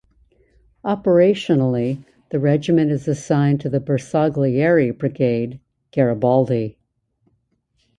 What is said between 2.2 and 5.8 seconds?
the regiment is assigned to the Bersaglieri Brigade